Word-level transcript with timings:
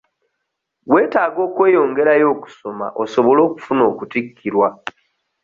Weetaaga 0.91 1.39
okweyongerayo 1.47 2.25
okusoma 2.35 2.85
osobole 3.03 3.39
okufuna 3.47 3.81
okutikkirwa. 3.91 4.67